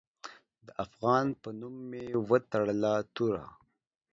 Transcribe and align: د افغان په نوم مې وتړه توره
د 0.65 0.67
افغان 0.85 1.25
په 1.41 1.49
نوم 1.59 1.75
مې 1.89 2.03
وتړه 2.29 2.93
توره 3.15 3.45